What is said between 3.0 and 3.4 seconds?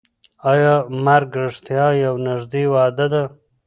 ده؟